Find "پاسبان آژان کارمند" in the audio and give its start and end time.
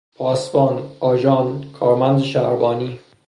0.17-2.21